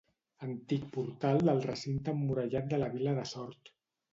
[0.45, 3.75] Antic portal del recinte emmurallat de la vila de Sort.